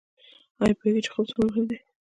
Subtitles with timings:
[0.61, 1.77] ایا پوهیږئ چې خوب څومره مهم دی؟